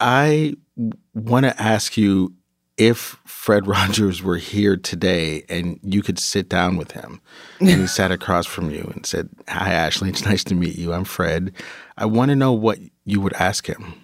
[0.00, 0.54] I
[1.14, 2.34] want to ask you
[2.76, 7.20] if Fred Rogers were here today and you could sit down with him
[7.60, 10.92] and he sat across from you and said, Hi, Ashley, it's nice to meet you.
[10.92, 11.52] I'm Fred.
[11.98, 13.94] I want to know what you would ask him.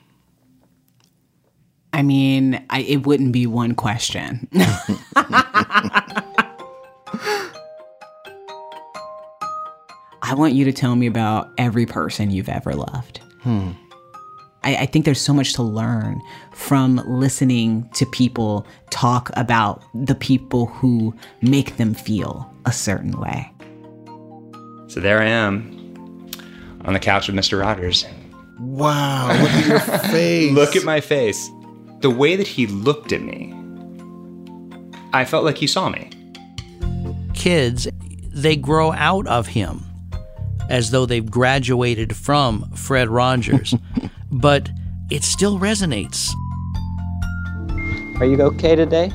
[1.93, 4.47] I mean, I, it wouldn't be one question.
[10.23, 13.19] I want you to tell me about every person you've ever loved.
[13.41, 13.71] Hmm.
[14.67, 16.21] I, I think there's so much to learn
[16.53, 23.51] from listening to people talk about the people who make them feel a certain way.
[24.89, 25.73] So there I am
[26.85, 27.61] on the couch with Mr.
[27.61, 28.07] Rogers.
[28.59, 29.81] Wow, look at your
[30.11, 30.53] face.
[30.53, 31.49] look at my face.
[32.01, 33.55] The way that he looked at me,
[35.13, 36.11] I felt like he saw me.
[37.35, 37.87] Kids,
[38.33, 39.85] they grow out of him
[40.69, 43.75] as though they've graduated from Fred Rogers,
[44.41, 44.69] but
[45.11, 46.31] it still resonates.
[48.19, 49.11] Are you okay today?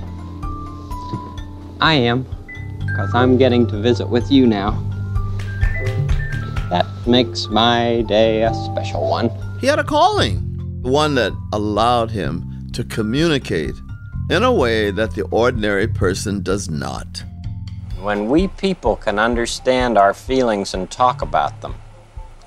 [1.79, 2.25] I am,
[2.79, 4.71] because I'm getting to visit with you now.
[6.69, 9.29] That makes my day a special one.
[9.59, 10.37] He had a calling,
[10.83, 13.75] one that allowed him to communicate
[14.29, 17.23] in a way that the ordinary person does not.
[18.01, 21.75] When we people can understand our feelings and talk about them,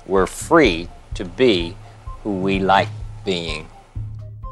[0.07, 1.77] we're free to be
[2.25, 2.89] who we like
[3.23, 3.67] being.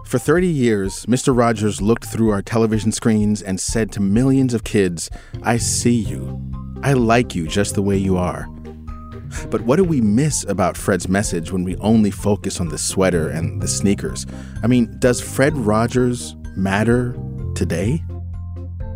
[0.05, 1.35] For 30 years, Mr.
[1.35, 5.09] Rogers looked through our television screens and said to millions of kids,
[5.41, 6.39] I see you.
[6.83, 8.45] I like you just the way you are.
[9.49, 13.27] But what do we miss about Fred's message when we only focus on the sweater
[13.27, 14.27] and the sneakers?
[14.61, 17.17] I mean, does Fred Rogers matter
[17.55, 18.03] today?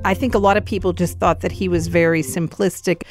[0.05, 3.01] I think a lot of people just thought that he was very simplistic,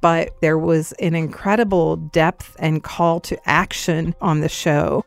[0.00, 5.04] but there was an incredible depth and call to action on the show.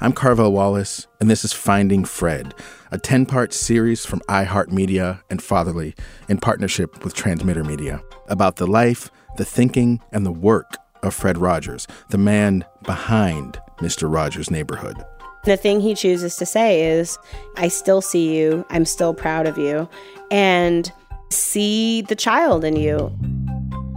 [0.00, 2.54] I'm Carvell Wallace, and this is Finding Fred,
[2.90, 5.94] a 10 part series from iHeartMedia and Fatherly
[6.28, 11.38] in partnership with Transmitter Media about the life, the thinking, and the work of Fred
[11.38, 14.12] Rogers, the man behind Mr.
[14.12, 14.96] Rogers' Neighborhood.
[15.44, 17.18] The thing he chooses to say is,
[17.56, 19.88] I still see you, I'm still proud of you,
[20.30, 20.90] and
[21.30, 23.16] see the child in you.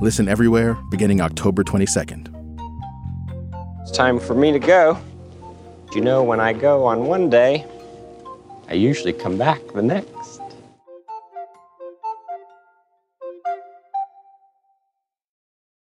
[0.01, 2.33] Listen everywhere beginning October 22nd.
[3.81, 4.97] It's time for me to go.
[5.93, 7.65] You know, when I go on one day,
[8.69, 10.19] I usually come back the next.